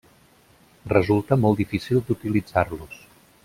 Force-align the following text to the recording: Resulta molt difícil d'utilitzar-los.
Resulta 0.93 1.39
molt 1.43 1.61
difícil 1.61 2.03
d'utilitzar-los. 2.09 2.99